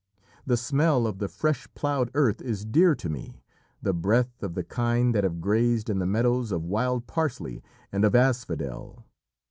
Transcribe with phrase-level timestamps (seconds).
[0.47, 3.43] The smell of the fresh ploughed earth is dear to me,
[3.83, 8.03] the breath of the kine that have grazed in the meadows of wild parsley and
[8.03, 9.05] of asphodel.